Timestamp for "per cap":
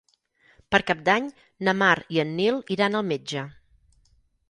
0.75-1.03